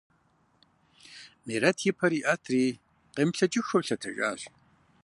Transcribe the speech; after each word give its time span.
Мерэт 1.45 1.77
и 1.89 1.91
пэр 1.97 2.11
иӀэтри 2.19 2.63
къемыплъэкӀыххэу 3.13 3.83
лъэтэжащ. 3.85 4.41